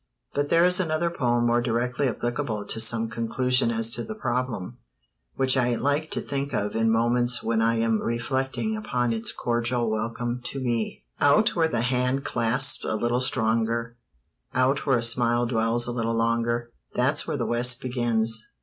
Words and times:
But 0.33 0.49
there 0.49 0.65
is 0.65 0.79
another 0.79 1.11
poem 1.11 1.45
more 1.45 1.61
directly 1.61 2.07
applicable 2.09 2.65
to 2.65 2.79
some 2.79 3.07
conclusion 3.07 3.69
as 3.69 3.91
to 3.91 4.03
the 4.03 4.15
problem, 4.15 4.79
which 5.35 5.55
I 5.55 5.75
like 5.75 6.09
to 6.09 6.21
think 6.21 6.53
of 6.53 6.75
in 6.75 6.89
moments 6.91 7.43
when 7.43 7.61
I 7.61 7.75
am 7.75 8.01
reflecting 8.01 8.75
upon 8.75 9.13
its 9.13 9.31
cordial 9.31 9.91
welcome 9.91 10.41
to 10.45 10.59
me: 10.59 11.03
Out 11.19 11.55
where 11.55 11.67
the 11.67 11.81
hand 11.81 12.23
clasp's 12.25 12.83
a 12.83 12.95
little 12.95 13.21
stronger, 13.21 13.95
Out 14.55 14.87
where 14.87 14.97
a 14.97 15.03
smile 15.03 15.45
dwells 15.45 15.85
a 15.85 15.91
little 15.91 16.15
longer 16.15 16.71
That's 16.95 17.27
where 17.27 17.37
the 17.37 17.45
West 17.45 17.79
begins. 17.79 18.43